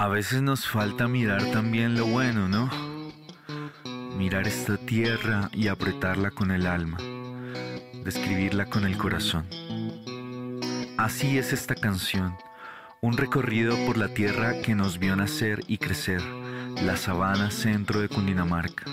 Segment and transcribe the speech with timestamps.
[0.00, 2.70] A veces nos falta mirar también lo bueno, ¿no?
[4.16, 6.96] Mirar esta tierra y apretarla con el alma,
[8.02, 9.46] describirla con el corazón.
[10.96, 12.34] Así es esta canción,
[13.02, 16.22] un recorrido por la tierra que nos vio nacer y crecer,
[16.82, 18.86] la sabana centro de Cundinamarca,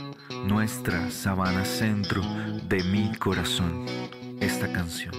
[0.43, 2.21] nuestra sabana centro
[2.63, 3.85] de mi corazón,
[4.41, 5.13] esta canción.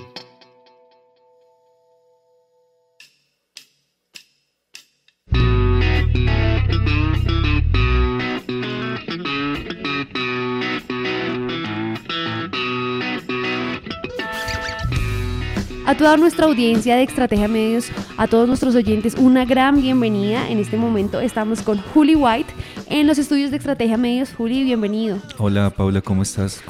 [15.87, 20.49] A toda nuestra audiencia de Estrategia Medios, a todos nuestros oyentes, una gran bienvenida.
[20.49, 22.53] En este momento estamos con Juli White
[22.91, 24.33] en los estudios de Estrategia Medios.
[24.33, 25.19] Juli, bienvenido.
[25.39, 26.63] Hola Paula, ¿cómo estás?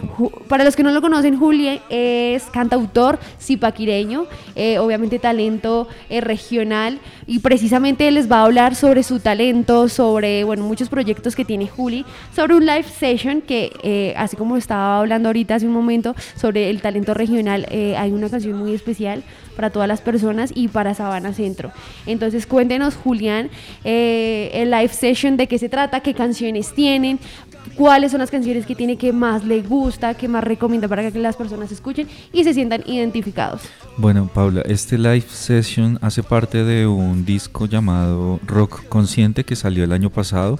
[0.48, 6.98] Para los que no lo conocen, Juli es cantautor zipaquireño, eh, obviamente talento eh, regional
[7.26, 11.68] y precisamente les va a hablar sobre su talento, sobre bueno, muchos proyectos que tiene
[11.68, 12.04] Juli,
[12.34, 16.70] sobre un live session que, eh, así como estaba hablando ahorita hace un momento, sobre
[16.70, 19.22] el talento regional, hay una canción muy especial
[19.58, 21.72] para todas las personas y para Sabana Centro.
[22.06, 23.50] Entonces cuéntenos, Julián,
[23.82, 27.20] eh, el live session, de qué se trata, qué canciones tienen,
[27.74, 31.18] cuáles son las canciones que tiene que más le gusta, que más recomienda para que
[31.18, 33.60] las personas escuchen y se sientan identificados.
[33.98, 39.84] Bueno, Paula, este live session hace parte de un disco llamado Rock Consciente que salió
[39.84, 40.58] el año pasado.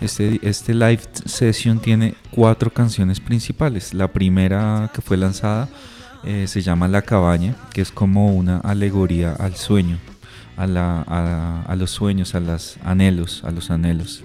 [0.00, 3.92] Este, este live session tiene cuatro canciones principales.
[3.92, 5.68] La primera que fue lanzada
[6.24, 9.98] eh, se llama La Cabaña, que es como una alegoría al sueño,
[10.56, 11.02] a, la,
[11.66, 14.22] a, los sueños, a los anhelos, a los anhelos.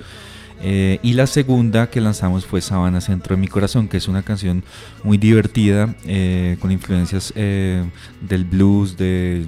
[0.63, 4.23] Eh, y la segunda que lanzamos fue Sabana Centro de mi Corazón, que es una
[4.23, 4.63] canción
[5.03, 9.45] muy divertida, eh, con influencias del blues, de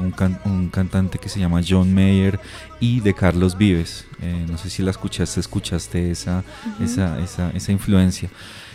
[0.00, 2.40] un, cantante que se llama John Mayer
[2.80, 4.06] y de Carlos Vives.
[4.48, 6.42] no sé si la escuchaste, escuchaste esa,
[6.80, 8.28] esa, esa, esa influencia.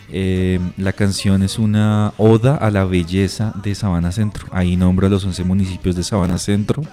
[0.10, 4.48] Eh, la canción es una oda a la belleza de Sabana Centro.
[4.52, 6.84] Ahí nombra los 11 municipios de Sabana Centro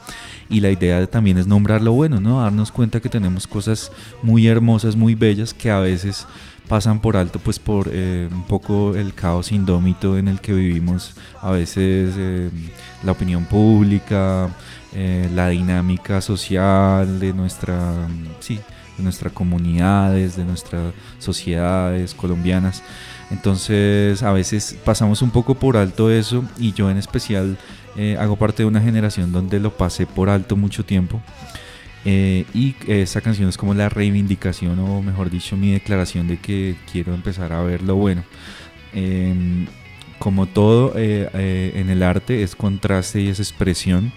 [0.51, 2.41] y la idea también es nombrar lo bueno, ¿no?
[2.41, 3.91] Darnos cuenta que tenemos cosas
[4.23, 6.27] muy hermosas, muy bellas que a veces
[6.69, 11.15] pasan por alto pues por eh, un poco el caos indómito en el que vivimos
[11.41, 12.49] a veces eh,
[13.03, 14.49] la opinión pública
[15.35, 18.09] la dinámica social de nuestra
[18.41, 18.61] sí
[19.01, 22.83] de nuestras comunidades, de nuestras sociedades colombianas.
[23.31, 27.57] Entonces a veces pasamos un poco por alto eso y yo en especial
[27.97, 31.21] eh, hago parte de una generación donde lo pasé por alto mucho tiempo.
[32.05, 36.77] Eh, y esa canción es como la reivindicación o mejor dicho mi declaración de que
[36.91, 38.25] quiero empezar a ver lo bueno.
[38.93, 39.67] Em,
[40.19, 44.13] como todo eh, en el arte es contraste y es expresión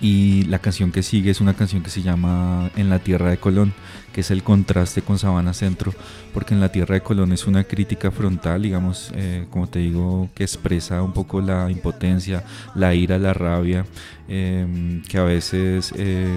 [0.00, 3.38] y la canción que sigue es una canción que se llama En la Tierra de
[3.38, 3.72] Colón,
[4.12, 5.92] que es el contraste con Sabana Centro,
[6.34, 10.28] porque en la Tierra de Colón es una crítica frontal, digamos, eh, como te digo,
[10.34, 13.86] que expresa un poco la impotencia, la ira, la rabia,
[14.28, 16.28] em, que a veces eh,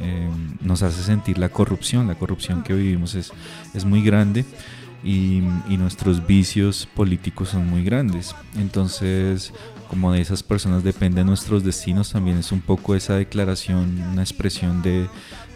[0.00, 2.08] em, nos hace sentir la corrupción.
[2.08, 3.32] La corrupción que vivimos es,
[3.74, 4.44] es muy grande.
[5.04, 8.34] Y, y, nuestros vicios políticos son muy grandes.
[8.56, 9.52] Entonces,
[9.88, 14.82] como de esas personas dependen nuestros destinos, también es un poco esa declaración, una expresión
[14.82, 15.08] de,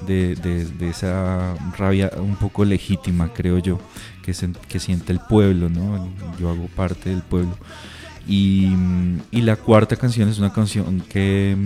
[0.06, 3.80] de, esa rabia un poco legítima, creo yo,
[4.22, 4.32] que,
[4.68, 6.08] que siente el pueblo, ¿no?
[6.38, 7.56] Yo hago parte del pueblo.
[8.26, 8.68] Y,
[9.30, 11.56] y la cuarta canción es una canción que,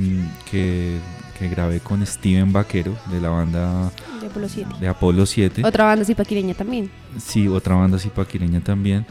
[0.51, 0.99] que,
[1.39, 4.75] que, grabé con Steven Vaquero de la banda de Apolo 7.
[4.81, 5.63] De Apolo 7.
[5.65, 6.91] Otra banda zipaquireña también.
[7.19, 9.05] Sí, otra banda zipaquireña también.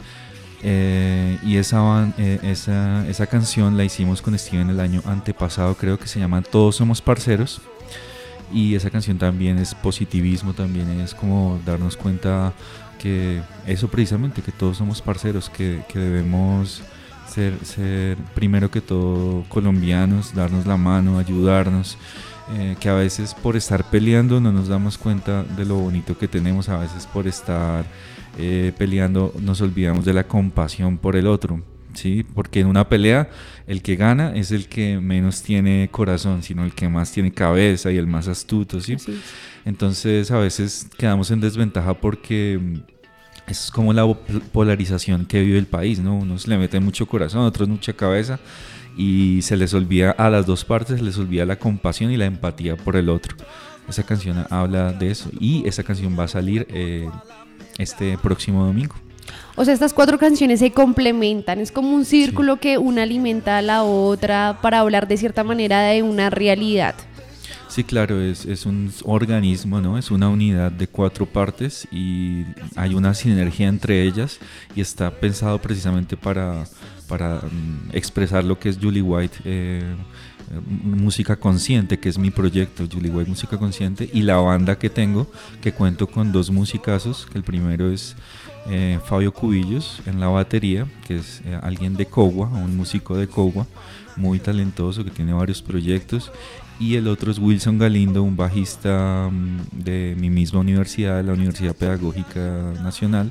[0.64, 5.98] Eh, y esa, eh, esa, esa, canción la hicimos con Steven el año antepasado, creo
[5.98, 7.60] que se llama Todos Somos Parceros.
[8.52, 12.52] Y esa canción también es positivismo, también es como darnos cuenta
[12.98, 16.82] que eso precisamente, que todos somos parceros, que, que debemos
[17.28, 21.96] ser, ser primero que todo colombianos, darnos la mano, ayudarnos.
[22.54, 26.28] Eh, que a veces por estar peleando no nos damos cuenta de lo bonito que
[26.28, 27.86] tenemos, a veces por estar
[28.38, 31.62] eh, peleando nos olvidamos de la compasión por el otro.
[31.94, 32.24] ¿sí?
[32.34, 33.30] Porque en una pelea
[33.66, 37.90] el que gana es el que menos tiene corazón, sino el que más tiene cabeza
[37.90, 38.96] y el más astuto, ¿sí?
[39.64, 44.06] Entonces a veces quedamos en desventaja porque mm, es como la
[44.52, 46.16] polarización que vive el país, ¿no?
[46.16, 48.38] Unos le meten mucho corazón, otros mucha cabeza
[48.96, 52.26] y se les olvida a las dos partes, se les olvida la compasión y la
[52.26, 53.36] empatía por el otro.
[53.88, 57.08] Esa canción habla de eso y esa canción va a salir eh,
[57.78, 58.94] este próximo domingo.
[59.54, 63.62] O sea, estas cuatro canciones se complementan, es como un círculo que una alimenta a
[63.62, 66.94] la otra para hablar de cierta manera de una realidad.
[67.72, 69.96] Sí, claro, es, es, un organismo, ¿no?
[69.96, 72.44] Es una unidad de cuatro partes y
[72.76, 74.40] hay una sinergia entre ellas
[74.76, 76.64] y está pensado precisamente para,
[77.08, 79.38] para mm, expresar lo que es Julie White.
[79.46, 79.96] Eh,
[80.84, 85.26] música consciente, que es mi proyecto, Julie White Música Consciente, y la banda que tengo,
[85.62, 88.16] que cuento con dos musicazos, que el primero es
[88.68, 93.28] eh, Fabio Cubillos en la batería, que es eh, alguien de Cogua, un músico de
[93.28, 93.66] Cogua,
[94.16, 96.30] muy talentoso, que tiene varios proyectos,
[96.82, 101.76] y el otro es Wilson Galindo, un bajista mm, de mi misma universidad, la Universidad
[101.76, 103.30] Pedagógica Nacional.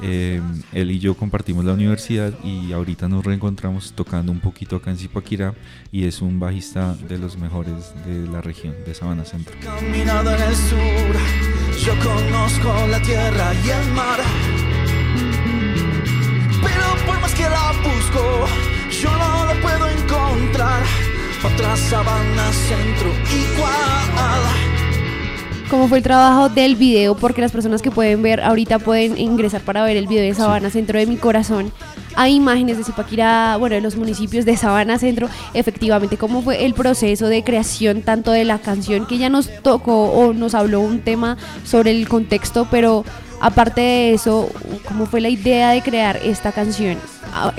[0.00, 0.40] Eh,
[0.72, 4.96] él y yo compartimos la universidad y ahorita nos reencontramos tocando un poquito acá en
[4.96, 5.54] Zipaquirá
[5.92, 9.54] y es un bajista de los mejores de la región, de Sabana Centro.
[9.62, 14.20] Caminado en el sur, yo conozco la tierra y el mar.
[16.62, 18.46] Pero por más que la busco,
[19.02, 21.07] yo no lo puedo encontrar
[21.44, 24.68] otra sabana centro igual.
[25.70, 27.14] ¿Cómo fue el trabajo del video?
[27.14, 30.70] Porque las personas que pueden ver ahorita pueden ingresar para ver el video de Sabana
[30.70, 31.70] Centro de mi corazón.
[32.16, 35.28] Hay imágenes de Zipaquirá, bueno, de los municipios de Sabana Centro.
[35.52, 40.10] Efectivamente, cómo fue el proceso de creación tanto de la canción que ya nos tocó
[40.10, 43.04] o nos habló un tema sobre el contexto, pero
[43.40, 44.50] aparte de eso,
[44.86, 46.98] cómo fue la idea de crear esta canción.
[47.32, 47.52] Ah,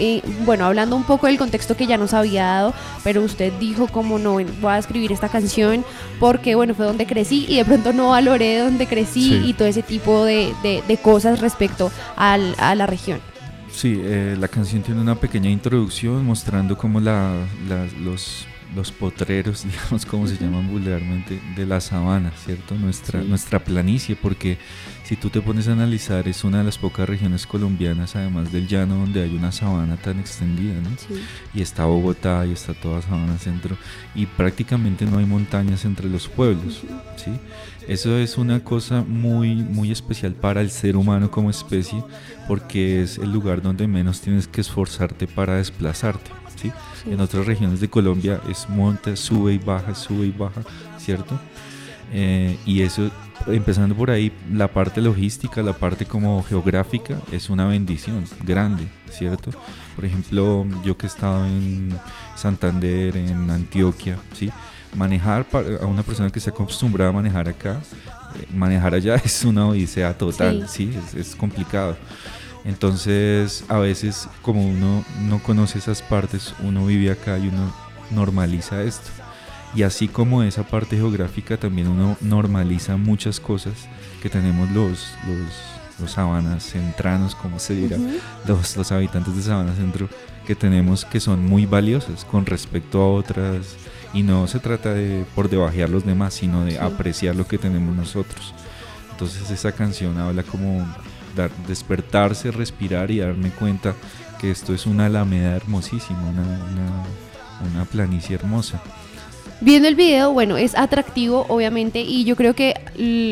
[0.45, 2.73] bueno, hablando un poco del contexto que ya nos había dado,
[3.03, 5.85] pero usted dijo como no, voy a escribir esta canción
[6.19, 9.83] porque bueno, fue donde crecí y de pronto no valoré donde crecí y todo ese
[9.83, 10.53] tipo de,
[11.03, 13.19] cosas respecto a la región.
[13.71, 17.33] Sí, eh, la canción tiene una pequeña introducción mostrando cómo la,
[18.01, 18.45] los
[18.75, 22.75] los potreros, digamos como se llaman vulgarmente, de la sabana, ¿cierto?
[22.75, 24.57] Nuestra, nuestra planicie, porque
[25.03, 28.67] si tú te pones a analizar, es una de las pocas regiones colombianas, además del
[28.67, 30.89] llano, donde hay una sabana tan extendida, ¿no?
[31.53, 33.77] Y está Bogotá y está toda Sabana Centro,
[34.13, 36.83] y prácticamente no hay montañas entre los pueblos,
[37.17, 37.31] ¿sí?
[37.87, 42.03] Eso es una cosa muy, muy especial para el ser humano como especie,
[42.47, 46.38] porque es el lugar donde menos tienes que esforzarte para desplazarte.
[47.05, 50.61] En otras regiones de Colombia es monta, sube y baja, sube y baja,
[50.97, 51.39] ¿cierto?
[52.11, 53.09] Eh, y eso,
[53.47, 59.51] empezando por ahí, la parte logística, la parte como geográfica, es una bendición grande, ¿cierto?
[59.95, 61.97] Por ejemplo, yo que he estado en
[62.35, 64.51] Santander, en Antioquia, ¿sí?
[64.95, 65.45] Manejar
[65.81, 67.79] a una persona que se acostumbrada a manejar acá,
[68.35, 70.91] eh, manejar allá es una odisea total, ¿sí?
[71.15, 71.95] es complicado.
[72.69, 77.73] Entonces, a veces, como uno no conoce esas partes, uno vive acá y uno
[78.11, 79.09] normaliza esto.
[79.73, 83.73] Y así como esa parte geográfica, también uno normaliza muchas cosas
[84.21, 85.11] que tenemos los,
[85.99, 87.97] los, sabanas centranos, como se dirá,
[88.45, 90.07] los, los habitantes de Sabana Centro,
[90.45, 93.77] que tenemos que son muy valiosas con respecto a otras.
[94.13, 97.95] Y no se trata de por debajear los demás, sino de apreciar lo que tenemos
[97.95, 98.53] nosotros.
[99.11, 100.85] Entonces esa canción habla como
[101.47, 103.95] despertarse, respirar y darme cuenta
[104.39, 107.05] que esto es una alameda hermosísima, una,
[107.73, 108.81] una, planicie hermosa.
[109.61, 112.75] Viendo el video, bueno, es atractivo, obviamente, y yo creo que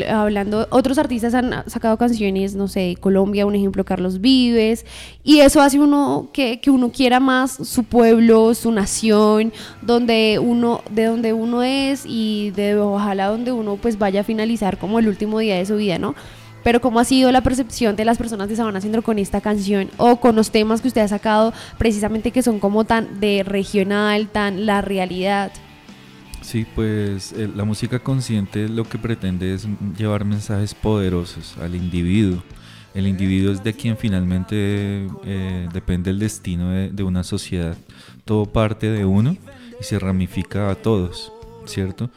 [0.09, 4.85] hablando, otros artistas han sacado canciones, no sé, Colombia, un ejemplo, Carlos Vives,
[5.23, 10.81] y eso hace uno que, que, uno quiera más su pueblo, su nación, donde uno,
[10.91, 15.07] de donde uno es y de ojalá donde uno pues vaya a finalizar como el
[15.07, 16.13] último día de su vida, ¿no?
[16.67, 19.89] Pero ¿cómo ha sido la percepción de las personas de Sabana Centro con esta canción
[19.95, 24.27] o con los temas que usted ha sacado precisamente que son como tan de regional,
[24.27, 25.53] tan la realidad?
[26.41, 29.65] Sí, pues eh, la música consciente lo que pretende es
[29.97, 32.43] llevar mensajes poderosos al individuo.
[32.93, 37.77] El individuo es de quien finalmente eh, depende el destino de, de una sociedad.
[38.25, 39.37] Todo parte de uno
[39.79, 41.31] y se ramifica a todos,
[41.65, 42.09] ¿cierto?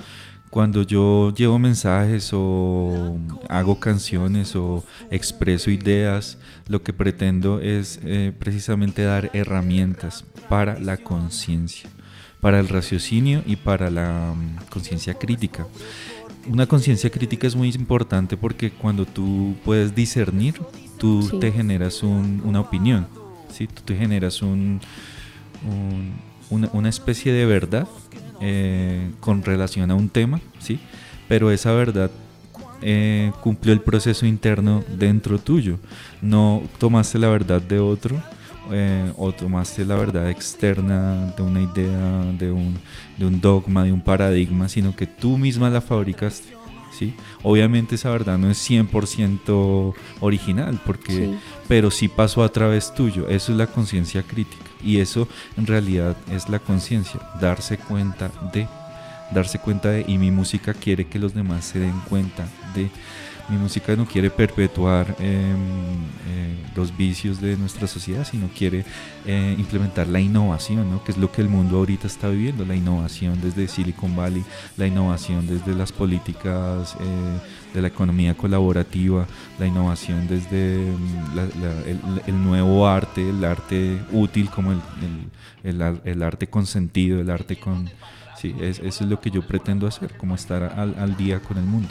[0.50, 3.16] Cuando yo llevo mensajes o
[3.49, 10.97] hago canciones o expreso ideas, lo que pretendo es eh, precisamente dar herramientas para la
[10.97, 11.88] conciencia,
[12.40, 15.69] para el raciocinio y para la mm, conciencia crítica.
[16.49, 20.61] Una conciencia crítica es muy importante porque cuando tú puedes discernir,
[20.99, 23.07] tú te generas una opinión,
[23.52, 23.69] ¿sí?
[23.69, 24.80] tú te generas un,
[26.50, 27.87] una, una especie de verdad
[28.40, 30.80] eh, con relación a un tema, ¿sí?
[31.28, 32.11] Pero esa verdad
[32.82, 35.78] eh, cumplió el proceso interno dentro tuyo.
[36.23, 38.16] No tomaste la verdad de otro
[38.73, 42.78] eh, o tomaste la verdad externa de una idea, de un,
[43.18, 46.60] de un dogma, de un paradigma, sino que tú misma la fabricaste.
[46.90, 47.14] ¿Sí?
[47.42, 51.37] Obviamente esa verdad no es 100% original, porque,
[51.68, 53.28] pero sí pasó a través tuyo.
[53.28, 54.64] Eso es la conciencia crítica.
[54.82, 58.66] Y eso en realidad es la conciencia, darse cuenta de
[59.30, 62.90] darse cuenta de, y mi música quiere que los demás se den cuenta de
[63.50, 65.57] mi música no quiere perpetuar em,
[66.28, 68.85] eh, los vicios de nuestra sociedad, sino quiere
[69.26, 71.02] eh, implementar la innovación, ¿no?
[71.02, 74.45] que es lo que el mundo ahorita está viviendo, la innovación desde Silicon Valley,
[74.76, 79.26] la innovación desde las políticas eh, de la economía colaborativa,
[79.59, 84.73] la innovación desde mm, el, nuevo arte, el arte útil como
[85.64, 87.90] el, arte con sentido, el arte con...
[88.37, 91.90] Sí, eso es lo que yo pretendo hacer, como estar al día con el mundo.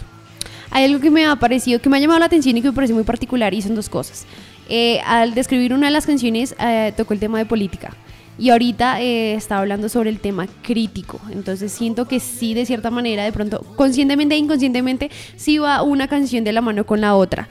[0.72, 2.74] Hay algo que me ha parecido, que me ha llamado la atención y que me
[2.74, 4.26] parece muy particular y son dos cosas.
[4.70, 7.92] Eh, al describir una de las canciones eh, tocó el tema de política
[8.38, 11.20] y ahorita eh, está hablando sobre el tema crítico.
[11.32, 16.08] Entonces siento que sí, de cierta manera, de pronto, conscientemente e inconscientemente, sí va una
[16.08, 17.50] canción de la mano con la otra.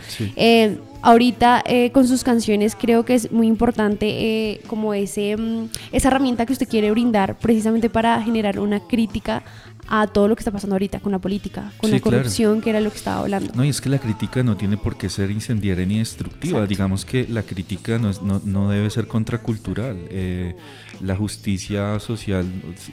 [1.02, 6.52] ahorita con sus canciones creo que es muy importante como ese, mm, esa herramienta que
[6.52, 9.42] usted quiere brindar precisamente para generar una crítica
[9.88, 12.80] a todo lo que está pasando ahorita con la política, con la corrupción, que era
[12.80, 13.52] lo que estaba hablando.
[13.54, 16.66] No, y es que la crítica no tiene por qué ser incendiaria ni destructiva.
[16.66, 19.96] Digamos que la crítica no, no, no debe ser contracultural.
[20.10, 20.54] Eh,
[21.00, 22.46] la justicia social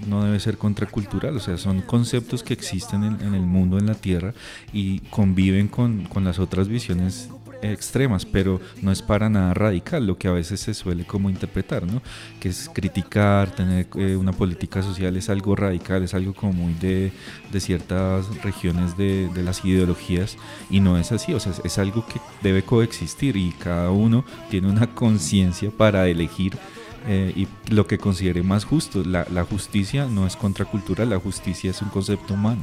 [0.07, 1.35] no debe ser contracultural.
[1.35, 4.33] O sea, son conceptos que existen en, en el mundo, en la tierra,
[4.71, 7.29] y conviven con, con las otras visiones
[7.61, 11.85] extremas, pero no es para nada radical, lo que a veces se suele como interpretar,
[11.85, 12.01] ¿no?
[12.39, 16.73] Que es criticar, tener eh, una política social es algo radical, es algo como muy
[16.73, 17.11] de,
[17.51, 20.37] de ciertas regiones de, de, las ideologías
[20.69, 24.69] y no es así, o sea, es algo que debe coexistir y cada uno tiene
[24.69, 26.57] una conciencia para elegir
[27.07, 29.03] eh, y lo que considere más justo.
[29.03, 32.61] La, la justicia no es contracultural, la justicia es un concepto humano.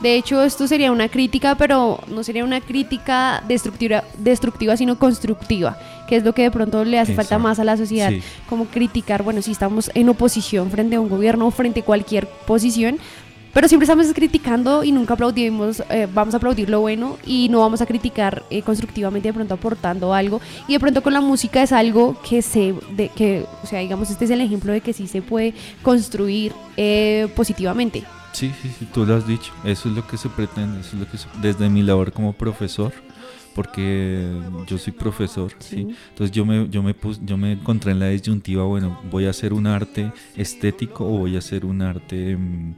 [0.00, 5.78] De hecho, esto sería una crítica, pero no sería una crítica destructiva, destructiva sino constructiva,
[6.08, 8.10] que es lo que de pronto le hace falta más a la sociedad,
[8.48, 12.26] como criticar, bueno, si estamos en oposición frente a un gobierno o frente a cualquier
[12.46, 12.98] posición,
[13.52, 17.58] pero siempre estamos criticando y nunca aplaudimos, eh, vamos a aplaudir lo bueno y no
[17.58, 20.40] vamos a criticar eh, constructivamente de pronto aportando algo.
[20.68, 24.08] Y de pronto con la música es algo que se, de, que, o sea, digamos,
[24.08, 25.52] este es el ejemplo de que sí se puede
[25.82, 28.04] construir eh, positivamente.
[28.32, 29.52] Sí, sí, sí, tú lo has dicho.
[29.64, 32.92] Eso es lo que se pretende, eso es lo que desde mi labor como profesor,
[33.54, 34.26] porque
[34.66, 35.88] yo soy profesor, sí.
[36.10, 39.52] Entonces yo me yo me yo me encontré en la disyuntiva, bueno, voy a hacer
[39.52, 42.74] un arte estético o voy a hacer un arte mm,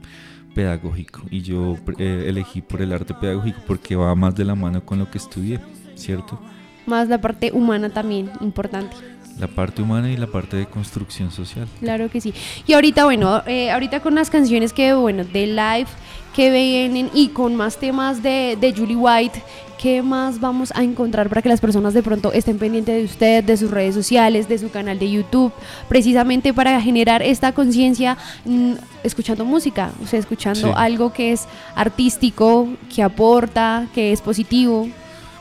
[0.55, 4.85] pedagógico y yo eh, elegí por el arte pedagógico porque va más de la mano
[4.85, 5.59] con lo que estudié,
[5.95, 6.39] ¿cierto?
[6.85, 8.95] Más la parte humana también, importante.
[9.39, 11.67] La parte humana y la parte de construcción social.
[11.79, 12.33] Claro que sí.
[12.67, 15.87] Y ahorita, bueno, eh, ahorita con las canciones que, bueno, de live
[16.35, 19.41] que vienen y con más temas de, de Julie White,
[19.83, 23.43] ¿qué más vamos a encontrar para que las personas de pronto estén pendientes de usted,
[23.43, 25.51] de sus redes sociales, de su canal de YouTube,
[25.89, 28.73] precisamente para generar esta conciencia mm,
[29.03, 34.87] escuchando música, o sea, escuchando algo que es artístico, que aporta, que es positivo?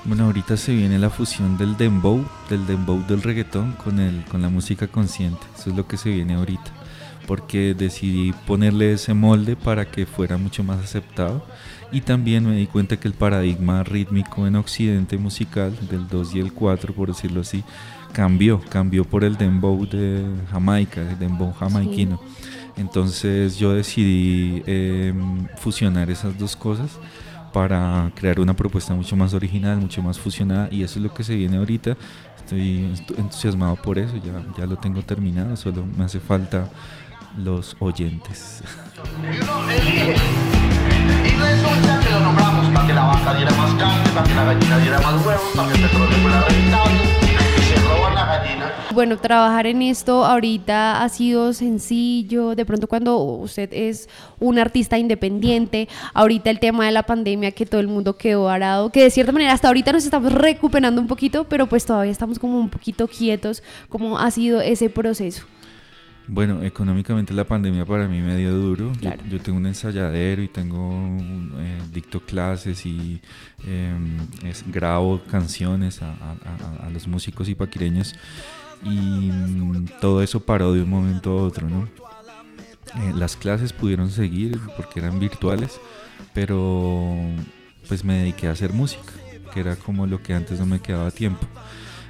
[0.04, 4.42] Bueno, ahorita se viene la fusión del dembow, del dembow del reggaetón con, el, con
[4.42, 5.40] la música consciente.
[5.56, 6.72] Eso es lo que se viene ahorita.
[7.28, 11.46] Porque decidí ponerle ese molde para que fuera mucho más aceptado.
[11.92, 16.40] Y también me di cuenta que el paradigma rítmico en Occidente musical, del 2 y
[16.40, 17.62] el 4, por decirlo así,
[18.12, 18.60] cambió.
[18.70, 22.20] Cambió por el dembow de Jamaica, el dembow jamaiquino.
[22.76, 26.90] Entonces yo decidí em, fusionar esas dos cosas
[27.52, 31.24] para crear una propuesta mucho más original, mucho más fusionada y eso es lo que
[31.24, 31.96] se viene ahorita.
[32.38, 36.68] Estoy entusiasmado por eso, ya, ya lo tengo terminado, solo me hace falta
[37.38, 38.62] los oyentes.
[41.24, 44.44] Y resulta que lo nombramos para que la vaca diera más carne, para que la
[44.44, 47.31] gallina diera más huevos, para que el petróleo fuera rentable.
[48.94, 52.54] Bueno, trabajar en esto ahorita ha sido sencillo.
[52.54, 54.08] De pronto cuando usted es
[54.38, 58.90] un artista independiente, ahorita el tema de la pandemia que todo el mundo quedó varado,
[58.90, 62.38] que de cierta manera hasta ahorita nos estamos recuperando un poquito, pero pues todavía estamos
[62.38, 63.62] como un poquito quietos.
[63.88, 65.46] ¿Cómo ha sido ese proceso?
[66.28, 68.92] Bueno, económicamente la pandemia para mí me dio duro.
[69.28, 71.18] Yo, tengo un ensayadero y tengo
[71.58, 73.20] eh, dicto clases y
[73.66, 74.18] em,
[74.68, 78.14] grabo canciones a, a, los músicos y paquireños
[78.84, 81.88] y mm, todo eso paró de un momento a otro, ¿no?
[82.96, 85.80] Eh, las clases pudieron seguir porque eran virtuales,
[86.34, 87.16] pero
[87.88, 89.12] pues me dediqué a hacer música,
[89.52, 91.46] que era como lo que antes no me quedaba tiempo.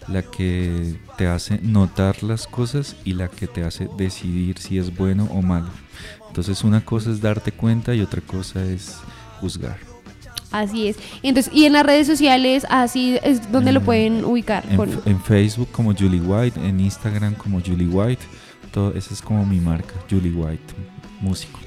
[0.08, 4.94] la que te hace notar las cosas y la que te hace decidir si es
[4.94, 5.70] bueno o malo.
[6.28, 8.98] Entonces una cosa es darte cuenta y otra cosa es
[9.40, 9.95] juzgar.
[10.52, 10.96] Así es.
[11.22, 14.64] Entonces, y en las redes sociales, así es donde lo pueden ubicar.
[14.70, 18.24] En, en, Facebook como Julie White, en Instagram como Julie White.
[18.70, 20.74] Todo, esa es como mi marca, Julie White,
[21.20, 21.58] músico.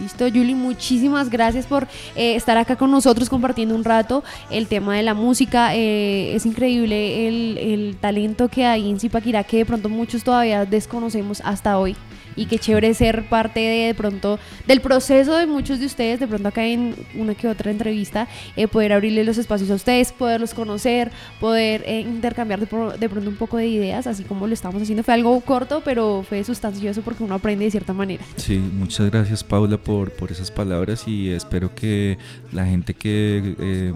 [0.00, 1.84] Listo, Julie, muchísimas gracias por
[2.16, 5.74] eh, estar acá con nosotros compartiendo un rato el tema de la música.
[5.74, 10.66] Eh, es increíble el, el, talento que hay en Zipaquirá que de pronto muchos todavía
[10.66, 11.96] desconocemos hasta hoy
[12.36, 16.26] y qué chévere ser parte de, de pronto del proceso de muchos de ustedes, de
[16.26, 20.54] pronto acá en una que otra entrevista, eh, poder abrirle los espacios a ustedes, poderlos
[20.54, 22.66] conocer, poder eh, intercambiar de,
[22.98, 25.02] de, pronto un poco de ideas, así como lo estamos haciendo.
[25.02, 28.24] Fue algo corto, pero fue sustancioso porque uno aprende de cierta manera.
[28.36, 32.18] Sí, muchas gracias Paula por, por esas palabras y espero que
[32.52, 33.92] la gente que, eh,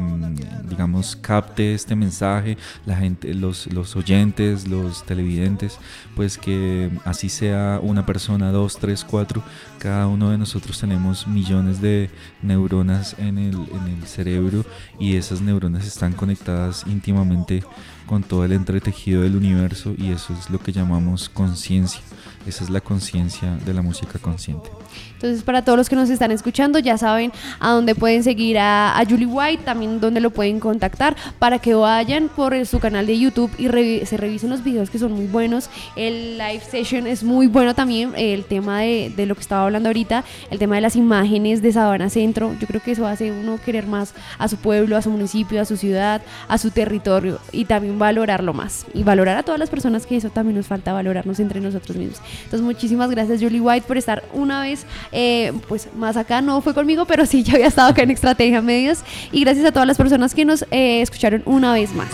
[0.68, 2.56] digamos, capte este mensaje,
[2.86, 5.78] la gente, los, los oyentes, los televidentes,
[6.16, 9.42] pues que así sea una persona dos, tres, cuatro.
[9.80, 12.10] Cada uno de nosotros tenemos millones de
[12.42, 14.66] neuronas en el, en el cerebro
[14.98, 17.64] y esas neuronas están conectadas íntimamente
[18.10, 22.02] con todo el entretejido del universo y eso es lo que llamamos conciencia.
[22.44, 24.68] Esa es la conciencia de la música consciente.
[25.12, 29.00] Entonces, para todos los que nos están escuchando, ya saben a dónde pueden seguir a,
[29.08, 33.50] Julie White, también dónde lo pueden contactar, para que vayan por su canal de YouTube
[33.58, 35.68] y se revisen los videos que son muy buenos.
[35.94, 39.88] El live session es muy bueno también, el tema de, de, lo que estaba hablando
[39.88, 42.54] ahorita, el tema de las imágenes de Sabana Centro.
[42.60, 45.64] Yo creo que eso hace uno querer más a su pueblo, a su municipio, a
[45.64, 48.86] su ciudad, a su territorio y también valorarlo más.
[48.94, 52.20] Y valorar a todas las personas que eso también nos falta valorarnos entre nosotros mismos.
[52.44, 56.74] Entonces, muchísimas gracias, Julie White, por estar una vez eh, pues más acá no fue
[56.74, 59.00] conmigo, pero sí ya había estado acá en Estrategia Medios.
[59.32, 62.08] Y gracias a todas las personas que nos eh, escucharon una vez más.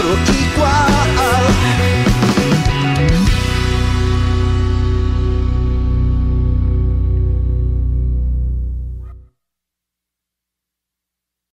[0.00, 1.81] outro igual.